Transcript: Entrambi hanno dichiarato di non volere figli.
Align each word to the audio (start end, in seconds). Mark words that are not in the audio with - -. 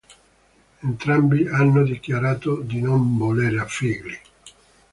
Entrambi 0.81 1.47
hanno 1.47 1.83
dichiarato 1.83 2.55
di 2.61 2.81
non 2.81 3.17
volere 3.17 3.63
figli. 3.67 4.17